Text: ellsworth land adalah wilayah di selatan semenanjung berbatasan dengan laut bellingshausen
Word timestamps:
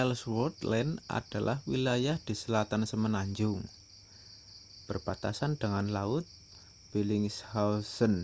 ellsworth 0.00 0.60
land 0.72 0.92
adalah 1.18 1.56
wilayah 1.70 2.16
di 2.26 2.34
selatan 2.42 2.82
semenanjung 2.90 3.60
berbatasan 4.88 5.52
dengan 5.62 5.86
laut 5.96 6.22
bellingshausen 6.94 8.14